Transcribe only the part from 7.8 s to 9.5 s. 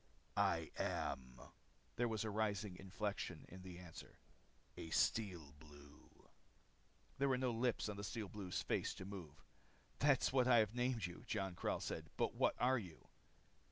on the Steel Blue's face to move.